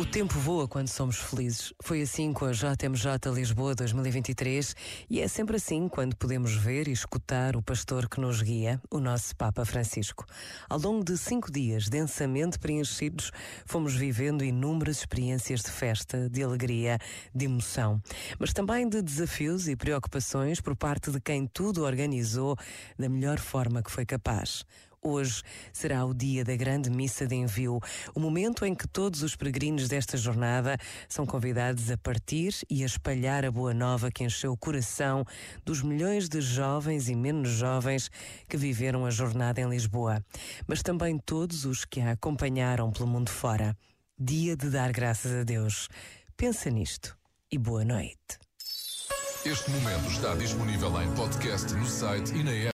O 0.00 0.06
tempo 0.06 0.38
voa 0.38 0.66
quando 0.66 0.88
somos 0.88 1.18
felizes. 1.18 1.74
Foi 1.82 2.00
assim 2.00 2.32
com 2.32 2.46
a 2.46 2.52
JMJ 2.52 3.30
Lisboa 3.34 3.74
2023 3.74 4.74
e 5.10 5.20
é 5.20 5.28
sempre 5.28 5.56
assim 5.56 5.90
quando 5.90 6.16
podemos 6.16 6.54
ver 6.54 6.88
e 6.88 6.90
escutar 6.90 7.54
o 7.54 7.60
pastor 7.60 8.08
que 8.08 8.18
nos 8.18 8.40
guia, 8.40 8.80
o 8.90 8.98
nosso 8.98 9.36
Papa 9.36 9.62
Francisco. 9.66 10.24
Ao 10.70 10.78
longo 10.78 11.04
de 11.04 11.18
cinco 11.18 11.52
dias 11.52 11.90
densamente 11.90 12.58
preenchidos, 12.58 13.30
fomos 13.66 13.94
vivendo 13.94 14.42
inúmeras 14.42 15.00
experiências 15.00 15.60
de 15.60 15.70
festa, 15.70 16.30
de 16.30 16.42
alegria, 16.42 16.98
de 17.34 17.44
emoção, 17.44 18.00
mas 18.38 18.54
também 18.54 18.88
de 18.88 19.02
desafios 19.02 19.68
e 19.68 19.76
preocupações 19.76 20.62
por 20.62 20.74
parte 20.74 21.10
de 21.10 21.20
quem 21.20 21.46
tudo 21.46 21.84
organizou 21.84 22.56
da 22.98 23.06
melhor 23.06 23.38
forma 23.38 23.82
que 23.82 23.90
foi 23.90 24.06
capaz. 24.06 24.64
Hoje 25.02 25.42
será 25.72 26.04
o 26.04 26.12
dia 26.12 26.44
da 26.44 26.54
grande 26.54 26.90
missa 26.90 27.26
de 27.26 27.34
envio, 27.34 27.80
o 28.14 28.20
momento 28.20 28.66
em 28.66 28.74
que 28.74 28.86
todos 28.86 29.22
os 29.22 29.34
peregrinos 29.34 29.88
desta 29.88 30.18
jornada 30.18 30.76
são 31.08 31.24
convidados 31.24 31.90
a 31.90 31.96
partir 31.96 32.54
e 32.68 32.82
a 32.82 32.86
espalhar 32.86 33.46
a 33.46 33.50
boa 33.50 33.72
nova 33.72 34.10
que 34.10 34.22
encheu 34.22 34.52
o 34.52 34.58
coração 34.58 35.24
dos 35.64 35.82
milhões 35.82 36.28
de 36.28 36.42
jovens 36.42 37.08
e 37.08 37.16
menos 37.16 37.48
jovens 37.48 38.10
que 38.46 38.58
viveram 38.58 39.06
a 39.06 39.10
jornada 39.10 39.58
em 39.58 39.70
Lisboa, 39.70 40.22
mas 40.66 40.82
também 40.82 41.18
todos 41.18 41.64
os 41.64 41.86
que 41.86 41.98
a 42.02 42.10
acompanharam 42.10 42.90
pelo 42.90 43.08
mundo 43.08 43.30
fora. 43.30 43.74
Dia 44.18 44.54
de 44.54 44.68
dar 44.68 44.92
graças 44.92 45.32
a 45.32 45.44
Deus. 45.44 45.88
Pensa 46.36 46.68
nisto 46.68 47.16
e 47.50 47.56
boa 47.56 47.86
noite. 47.86 48.38
Este 49.46 49.70
momento 49.70 50.06
está 50.10 50.34
disponível 50.34 51.00
em 51.00 51.10
podcast 51.14 51.72
no 51.72 51.86
site 51.86 52.34
e 52.34 52.44
na 52.44 52.52
app. 52.52 52.68